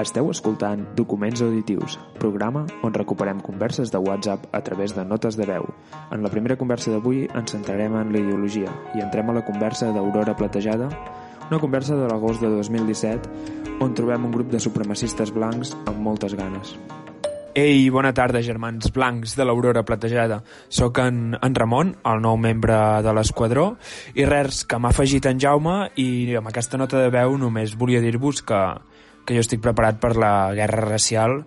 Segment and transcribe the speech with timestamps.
[0.00, 5.46] Esteu escoltant Documents Auditius, programa on recuperem converses de WhatsApp a través de notes de
[5.48, 5.66] veu.
[6.10, 9.90] En la primera conversa d'avui ens centrarem en la ideologia i entrem a la conversa
[9.92, 10.88] d'Aurora Platejada,
[11.50, 16.36] una conversa de l'agost de 2017 on trobem un grup de supremacistes blancs amb moltes
[16.38, 16.76] ganes.
[17.58, 20.38] Ei, bona tarda, germans blancs de l'Aurora Platejada.
[20.70, 23.72] Soc en, en Ramon, el nou membre de l'esquadró,
[24.14, 28.02] i res, que m'ha afegit en Jaume, i amb aquesta nota de veu només volia
[28.04, 28.60] dir-vos que,
[29.30, 31.44] que jo estic preparat per la guerra racial,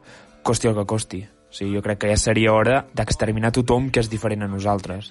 [0.48, 1.18] costi el que costi.
[1.28, 5.10] O sigui, jo crec que ja seria hora d'exterminar tothom que és diferent a nosaltres.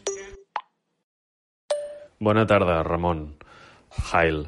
[2.16, 3.26] Bona tarda, Ramon.
[4.08, 4.46] Hail.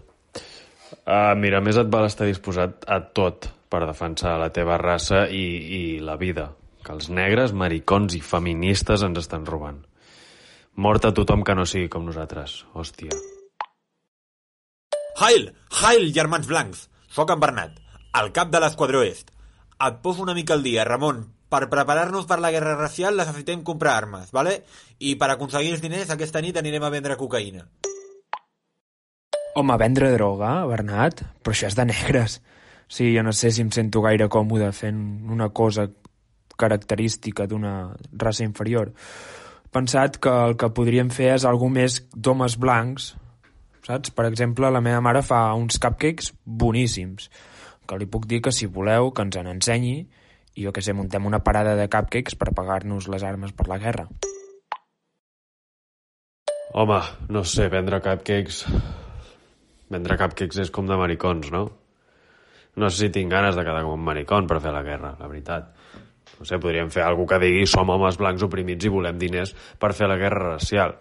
[1.04, 5.44] Uh, mira, més et val estar disposat a tot per defensar la teva raça i,
[5.44, 6.48] i la vida,
[6.80, 9.84] que els negres, maricons i feministes ens estan robant.
[10.80, 13.12] Mort a tothom que no sigui com nosaltres, hòstia.
[15.20, 15.50] Hail!
[15.82, 16.88] Hail, germans blancs!
[17.14, 17.83] Soc en Bernat,
[18.20, 19.30] el cap de l'esquadró est.
[19.84, 21.24] Et poso una mica al dia, Ramon.
[21.50, 24.62] Per preparar-nos per la guerra racial necessitem comprar armes, ¿vale?
[24.98, 27.66] I per aconseguir els diners aquesta nit anirem a vendre cocaïna.
[29.54, 31.22] Home, vendre droga, Bernat?
[31.42, 32.40] Però això és de negres.
[32.90, 34.98] Sí, jo no sé si em sento gaire còmode fent
[35.30, 35.86] una cosa
[36.58, 38.92] característica d'una raça inferior.
[39.74, 43.14] Pensat que el que podríem fer és algú més d'homes blancs,
[43.86, 44.10] saps?
[44.14, 47.30] Per exemple, la meva mare fa uns cupcakes boníssims,
[47.88, 49.96] que li puc dir que si voleu que ens en ensenyi
[50.54, 53.78] i jo que sé, muntem una parada de cupcakes per pagar-nos les armes per la
[53.82, 54.06] guerra.
[56.74, 58.64] Home, no sé, vendre cupcakes...
[59.94, 61.66] Vendre cupcakes és com de maricons, no?
[62.74, 65.28] No sé si tinc ganes de quedar com un maricón per fer la guerra, la
[65.30, 65.68] veritat.
[66.38, 69.92] No sé, podríem fer alguna que digui som homes blancs oprimits i volem diners per
[69.94, 70.96] fer la guerra racial.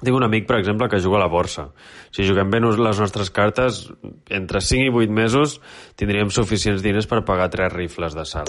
[0.00, 1.68] Tinc un amic, per exemple, que juga a la borsa.
[2.10, 3.82] Si juguem bé les nostres cartes,
[4.28, 5.60] entre 5 i 8 mesos
[6.00, 8.48] tindríem suficients diners per pagar 3 rifles de sal.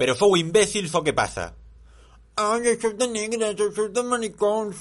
[0.00, 1.52] Però fou imbècils o què passa?
[2.40, 4.80] Ai, això de negres, això de maricons...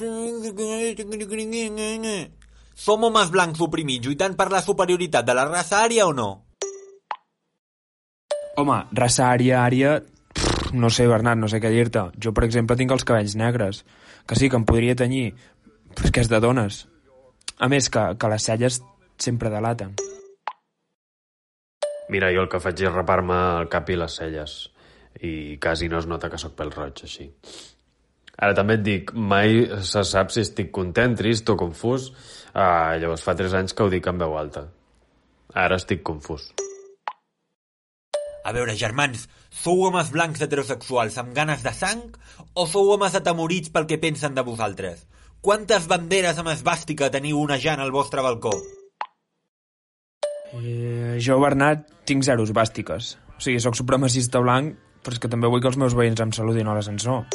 [2.81, 6.29] Som homes blancs oprimits lluitant per la superioritat de la raça ària o no?
[8.57, 9.99] Home, raça ària, ària...
[10.73, 12.07] No sé, Bernat, no sé què dir-te.
[12.21, 13.83] Jo, per exemple, tinc els cabells negres,
[14.27, 15.33] que sí, que em podria tenyir,
[15.95, 16.85] però és que és de dones.
[17.59, 18.79] A més, que, que les celles
[19.21, 19.95] sempre delaten.
[22.11, 24.55] Mira, jo el que faig és rapar-me el cap i les celles
[25.21, 27.27] i quasi no es nota que sóc pel roig, així.
[28.41, 32.09] Ara també et dic, mai se sap si estic content, trist o confús,
[32.51, 34.65] Uh, llavors fa 3 anys que ho dic en veu alta.
[35.65, 36.49] Ara estic confús.
[38.43, 42.01] A veure, germans, sou homes blancs heterosexuals amb ganes de sang
[42.57, 45.05] o sou homes atemorits pel que pensen de vosaltres?
[45.41, 48.53] Quantes banderes amb esbàstica teniu onejant al vostre balcó?
[50.57, 53.15] Eh, jo, Bernat, tinc zero esbàstiques.
[53.37, 56.33] O sigui, sóc supremacista blanc, però és que també vull que els meus veïns em
[56.35, 57.25] saludin a l'ascensor.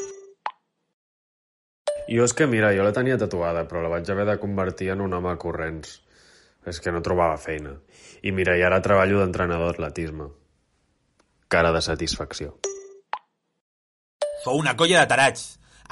[2.07, 5.03] Jo és que, mira, jo la tenia tatuada, però la vaig haver de convertir en
[5.03, 6.01] un home corrents.
[6.67, 7.77] És que no trobava feina.
[8.23, 10.31] I mira, i ara treballo d'entrenador d'atletisme.
[11.49, 12.57] Cara de satisfacció.
[14.43, 15.45] Sou una colla de tarats.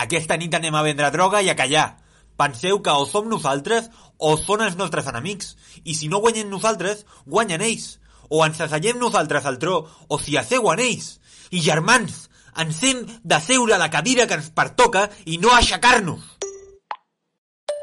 [0.05, 1.93] Aquesta nit anem a vendre droga i a callar.
[2.35, 3.87] Penseu que o som nosaltres
[4.19, 5.55] o són els nostres enemics.
[5.85, 8.01] I si no guanyen nosaltres, guanyen ells.
[8.31, 11.21] O ens asseiem nosaltres al tro, o si asseuen ells.
[11.55, 12.25] I germans,
[12.59, 16.33] ens hem de seure a la cadira que ens pertoca i no aixecar-nos.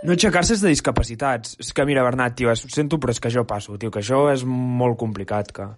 [0.04, 1.56] No aixecar-se és de discapacitats.
[1.62, 4.44] És que, mira, Bernat, tio, sento, però és que jo passo, tio, que això és
[4.44, 5.72] molt complicat, que...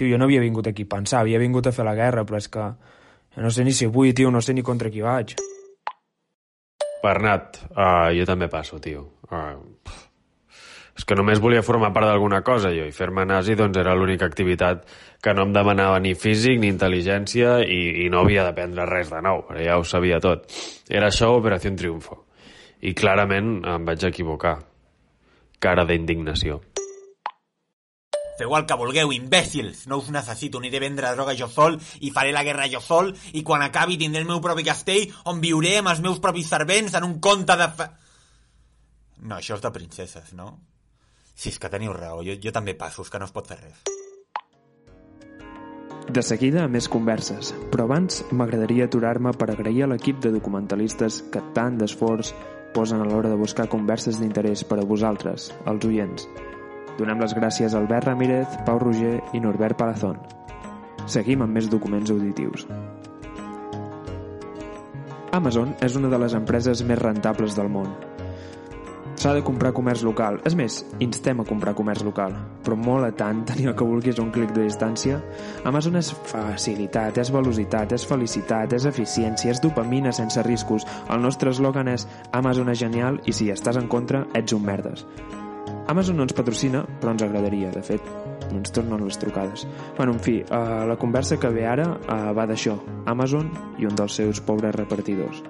[0.00, 2.38] Tio, jo no havia vingut aquí a pensar, havia vingut a fer la guerra, però
[2.40, 2.70] és que...
[3.36, 5.34] No sé ni si vull, tio, no sé ni contra qui vaig.
[7.02, 9.04] Bernat, uh, jo també passo, tio.
[9.28, 9.60] Uh,
[10.96, 14.24] és que només volia formar part d'alguna cosa, jo, i fer-me nazi doncs, era l'única
[14.24, 14.88] activitat
[15.20, 19.20] que no em demanava ni físic ni intel·ligència i, i no havia d'aprendre res de
[19.24, 20.48] nou, perquè ja ho sabia tot.
[20.88, 22.22] Era això Operació Triunfo.
[22.88, 24.56] I clarament em vaig equivocar.
[25.60, 26.62] Cara d'indignació.
[28.40, 29.82] Feu el que vulgueu, imbècils!
[29.90, 33.10] No us necessito, aniré a vendre droga jo sol i faré la guerra jo sol
[33.36, 36.94] i quan acabi tindré el meu propi castell on viuré amb els meus propis servents
[36.96, 37.66] en un conte de...
[37.76, 37.90] Fa...
[39.20, 40.54] No, això és de princeses, no?
[41.34, 43.58] Sí, és que teniu raó, jo, jo també passo, és que no es pot fer
[43.60, 43.82] res.
[46.08, 51.44] De seguida, més converses, però abans m'agradaria aturar-me per agrair a l'equip de documentalistes que
[51.52, 52.32] tant d'esforç
[52.72, 56.24] posen a l'hora de buscar converses d'interès per a vosaltres, els oients.
[57.00, 60.18] Donem les gràcies a Albert Ramírez, Pau Roger i Norbert Palazón.
[61.08, 62.66] Seguim amb més documents auditius.
[65.32, 67.88] Amazon és una de les empreses més rentables del món.
[69.20, 70.38] S'ha de comprar comerç local.
[70.48, 72.36] És més, instem a comprar comerç local.
[72.64, 75.22] Però molt a tant tenir el que vulguis a un clic de distància.
[75.68, 80.88] Amazon és facilitat, és velocitat, és felicitat, és eficiència, és dopamina sense riscos.
[81.08, 85.06] El nostre eslògan és Amazon és genial i si estàs en contra, ets un merdes.
[85.90, 88.04] Amazon no ens patrocina, però ens agradaria, de fet.
[88.50, 89.64] No ens tornen les trucades.
[89.96, 92.76] Bueno, en fi, uh, la conversa que ve ara uh, va d'això.
[93.10, 93.50] Amazon
[93.82, 95.42] i un dels seus pobres repartidors.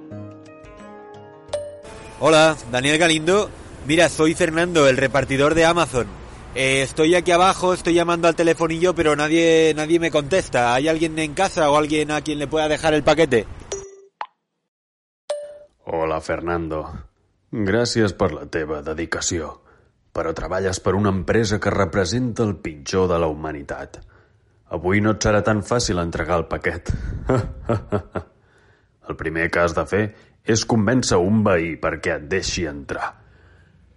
[2.20, 3.50] Hola, Daniel Galindo.
[3.86, 6.06] Mira, soy Fernando, el repartidor de Amazon.
[6.54, 10.74] Eh, estoy aquí abajo, estoy llamando al telefonillo, pero nadie, nadie me contesta.
[10.74, 13.46] ¿Hay alguien en casa o alguien a quien le pueda dejar el paquete?
[15.84, 16.86] Hola, Fernando.
[17.50, 19.56] Gràcies per la teva dedicació,
[20.20, 24.02] però treballes per una empresa que representa el pitjor de la humanitat.
[24.76, 26.92] Avui no et serà tan fàcil entregar el paquet.
[29.08, 30.02] el primer que has de fer
[30.44, 33.14] és convèncer un veí perquè et deixi entrar.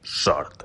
[0.04, 0.64] Sort.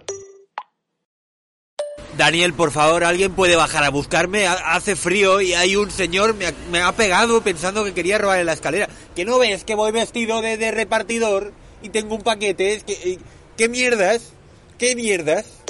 [2.16, 4.46] Daniel, por favor, ¿alguien puede bajar a buscarme?
[4.48, 8.18] Ha- Hace frío y hay un señor, me ha, me ha pegado pensando que quería
[8.18, 8.88] robar en la escalera.
[9.14, 11.52] ¿Que no ves que voy vestido de, de repartidor
[11.82, 12.74] y tengo un paquete?
[12.74, 13.18] Es que,
[13.56, 14.32] ¿Qué mierdas?
[14.78, 15.64] ¿Qué mierdas?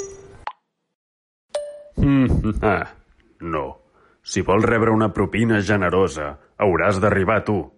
[2.62, 2.94] ah,
[3.40, 3.80] no.
[4.22, 7.72] Si vols rebre una propina generosa, hauràs d'arribar tu.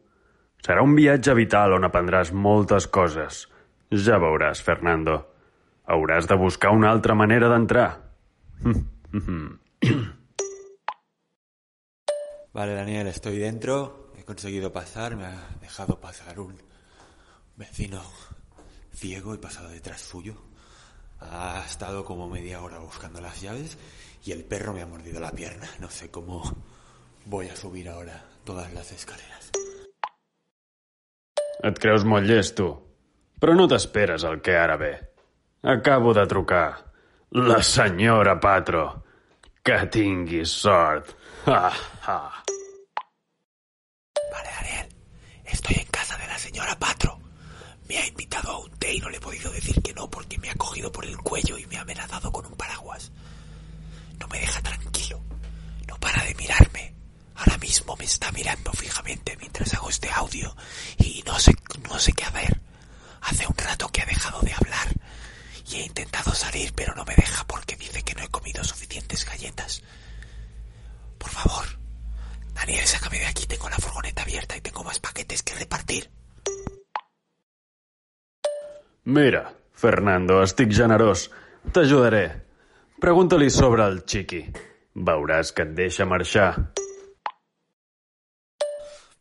[0.61, 3.47] Serà un viatge vital on aprendràs moltes coses.
[3.95, 5.15] Ja veuràs, Fernando.
[5.87, 7.91] Hauràs de buscar una altra manera d'entrar.
[12.53, 14.11] Vale, Daniel, estoy dentro.
[14.19, 15.15] He conseguido pasar.
[15.15, 16.59] Me ha dejado pasar un
[17.57, 18.03] vecino
[18.93, 19.35] ciego.
[19.35, 20.50] He pasado detrás suyo.
[21.21, 23.77] Ha estado como media hora buscando las llaves
[24.25, 25.69] y el perro me ha mordido la pierna.
[25.79, 26.43] No sé cómo
[27.27, 29.51] voy a subir ahora todas las escaleras.
[31.63, 32.71] Et creus molt llest, tu.
[33.41, 34.95] Però no t'esperes el que ara ve.
[35.63, 36.87] Acabo de trucar.
[37.37, 39.05] La senyora Patro.
[39.63, 41.13] Que tinguis sort.
[41.47, 41.69] Ha,
[42.07, 42.45] ha.
[44.33, 44.89] Vale, Daniel.
[45.45, 47.19] Estoy en casa de la señora Patro.
[47.89, 49.80] Me ha invitado a un té y no le he podido decir
[51.11, 53.11] el cuello y me ha amenazado con un paraguas.
[54.19, 55.21] No me deja tranquilo.
[55.87, 56.95] No para de mirarme.
[57.37, 60.55] Ahora mismo me está mirando fijamente mientras hago este audio
[60.99, 61.55] y no sé,
[61.89, 62.61] no sé qué hacer.
[63.23, 64.89] Hace un rato que ha dejado de hablar
[65.71, 69.25] y he intentado salir pero no me deja porque dice que no he comido suficientes
[69.25, 69.83] galletas.
[71.19, 71.65] Por favor,
[72.55, 73.47] Daniel, sácame de aquí.
[73.47, 76.11] Tengo la furgoneta abierta y tengo más paquetes que repartir.
[79.05, 81.31] Mira, Fernando, estic generós.
[81.73, 82.27] T'ajudaré.
[83.01, 84.43] Pregunta-li sobre el xiqui.
[85.09, 86.51] Veuràs que et deixa marxar.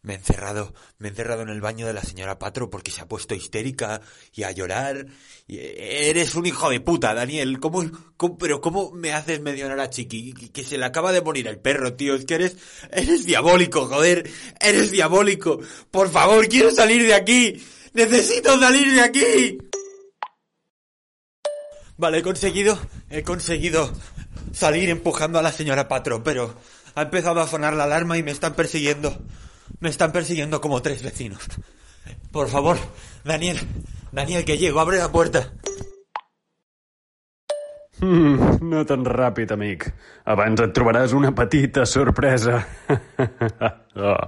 [0.01, 3.01] Me he encerrado, me he encerrado en el baño de la señora Patro porque se
[3.01, 4.01] ha puesto histérica
[4.33, 5.05] y a llorar.
[5.47, 7.59] Y eres un hijo de puta, Daniel.
[7.61, 7.89] ¿Cómo,
[8.37, 10.33] pero cómo me haces mencionar a Chiqui?
[10.51, 12.15] Que se le acaba de morir el perro, tío.
[12.15, 12.57] Es que eres,
[12.91, 14.29] eres diabólico, joder.
[14.59, 15.59] Eres diabólico.
[15.89, 17.63] Por favor, quiero salir de aquí.
[17.93, 19.68] Necesito salir de aquí.
[21.99, 22.79] Vale, he conseguido,
[23.09, 23.91] he conseguido
[24.53, 26.55] salir empujando a la señora Patro, pero
[26.95, 29.17] ha empezado a sonar la alarma y me están persiguiendo.
[29.81, 31.45] Me están persiguiendo como tres vecinos.
[32.31, 32.77] Por favor,
[33.25, 33.59] Daniel,
[34.13, 35.51] Daniel, que llego, abre la puerta.
[37.99, 39.89] Mm, no tan ràpid, amic.
[40.23, 42.65] Abans et trobaràs una petita sorpresa.
[43.97, 44.27] oh.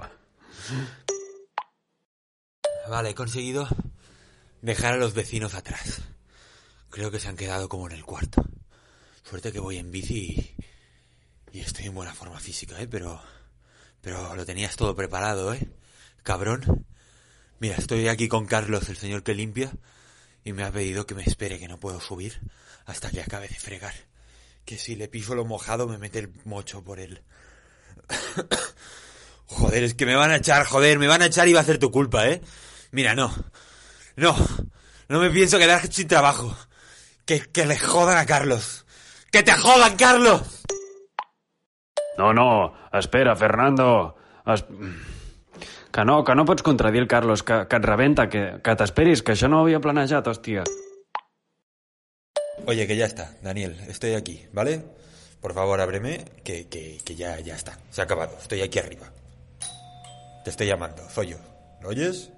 [2.90, 3.66] Vale, he conseguido
[4.60, 6.11] dejar a los vecinos atrás.
[6.92, 8.44] Creo que se han quedado como en el cuarto.
[9.24, 10.54] Suerte que voy en bici
[11.50, 12.86] y, y estoy en buena forma física, ¿eh?
[12.86, 13.18] Pero,
[14.02, 15.70] pero lo tenías todo preparado, ¿eh?
[16.22, 16.86] Cabrón.
[17.60, 19.72] Mira, estoy aquí con Carlos, el señor que limpia,
[20.44, 22.38] y me ha pedido que me espere, que no puedo subir
[22.84, 23.94] hasta que acabe de fregar.
[24.66, 27.22] Que si le piso lo mojado me mete el mocho por él.
[29.46, 31.64] Joder, es que me van a echar, joder, me van a echar y va a
[31.64, 32.42] ser tu culpa, ¿eh?
[32.90, 33.34] Mira, no.
[34.16, 34.36] No.
[35.08, 36.54] No me pienso quedar sin trabajo.
[37.32, 38.84] Que, que le jodan a Carlos.
[39.30, 40.42] ¡Que te jodan, Carlos!
[42.18, 44.16] No, no, espera, Fernando.
[44.44, 44.62] Es...
[45.90, 49.22] Que no, que no pots contradir el Carlos, que, que et rebenta, que, que t'esperis,
[49.24, 50.66] que això no ho havia planejat, hòstia.
[52.66, 54.84] Oye, que ya está, Daniel, estoy aquí, ¿vale?
[55.40, 57.78] Por favor, ábreme, que, que, que ya, ya está.
[57.88, 59.08] Se ha acabado, estoy aquí arriba.
[60.44, 61.38] Te estoy llamando, soy yo.
[61.80, 62.30] ¿Lo oyes?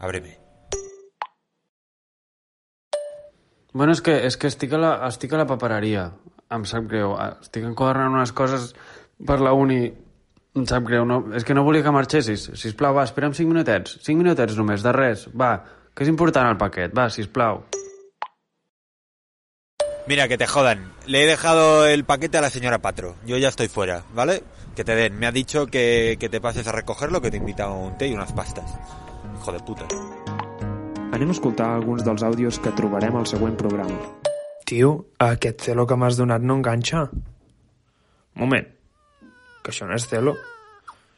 [0.00, 0.47] Ábreme.
[3.72, 6.10] Bueno, és que, és que estic, a la, estic a la papereria.
[6.54, 7.16] Em sap greu.
[7.42, 8.72] Estic enquadrant unes coses
[9.26, 9.82] per la uni.
[10.56, 11.04] Em sap greu.
[11.04, 12.50] No, és que no volia que marxessis.
[12.58, 13.98] Sisplau, va, espera'm cinc minutets.
[14.06, 15.28] Cinc minutets només, de res.
[15.36, 15.58] Va,
[15.98, 17.64] Que és important el paquet, va, sisplau.
[20.06, 20.92] Mira, que te jodan.
[21.06, 23.16] Le he dejado el paquete a la señora Patro.
[23.26, 24.44] Yo ya estoy fuera, ¿vale?
[24.76, 25.18] Que te den.
[25.18, 28.06] Me ha dicho que, que te pases a recogerlo, que te invita a un té
[28.06, 28.78] i unes pastes.
[29.40, 29.90] Hijo de puta.
[31.18, 33.96] Anem a escoltar alguns dels àudios que trobarem al següent programa.
[34.68, 34.90] Tio,
[35.24, 37.08] aquest celo que m'has donat no enganxa.
[38.38, 38.68] Moment,
[39.64, 40.36] que això no és celo.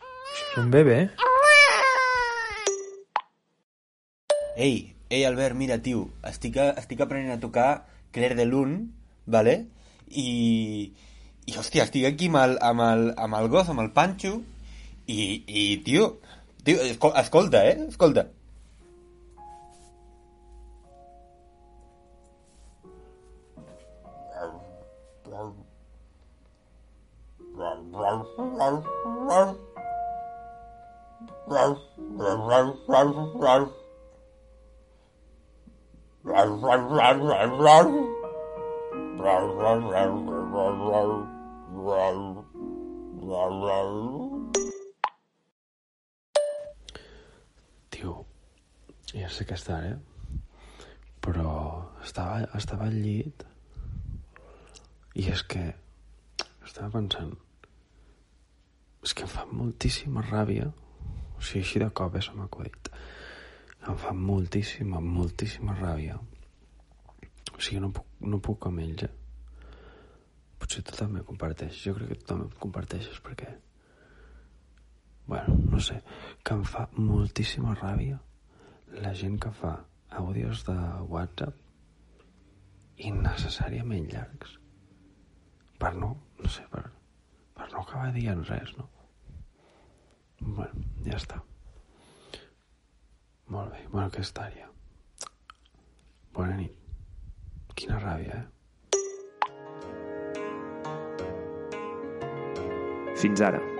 [0.00, 0.97] Això és un bebè.
[4.57, 4.73] Ei,
[5.11, 7.69] ei, Albert, mira, tio, estic, a, estic aprenent a tocar
[8.12, 8.87] Claire de Lune,
[9.26, 9.59] ¿vale?
[10.09, 10.92] I,
[11.45, 14.38] i hòstia, estic aquí amb el, amb el, amb el gos, amb el Pancho,
[15.07, 16.14] i, i tio,
[16.64, 17.76] tio, esco- escolta, eh?
[17.88, 18.30] Escolta.
[47.90, 48.16] Tio,
[49.12, 49.99] ja sé que tard, eh?
[51.20, 51.52] Però
[52.00, 53.50] estava, estava al llit
[55.19, 55.62] i és que
[56.67, 57.33] estava pensant
[59.02, 62.90] és que em fa moltíssima ràbia o sigui, així de cop eh, se m'ha acudit
[63.88, 69.11] em fa moltíssima, moltíssima ràbia o sigui, no puc, no puc amb ells eh?
[70.61, 73.50] potser tu també comparteixes jo crec que tu també comparteixes perquè
[75.26, 76.00] bueno, no sé
[76.45, 78.21] que em fa moltíssima ràbia
[79.02, 79.75] la gent que fa
[80.23, 80.79] àudios de
[81.11, 81.57] WhatsApp
[83.11, 84.60] innecessàriament llargs
[85.80, 86.84] per no, no sé, per,
[87.56, 88.87] per no acabar dient res, no?
[90.40, 91.40] Bueno, ja està.
[93.50, 94.68] Molt bé, bueno, que estaria.
[96.37, 96.76] Bona nit.
[97.75, 98.46] Quina ràbia, eh?
[103.20, 103.79] Fins ara.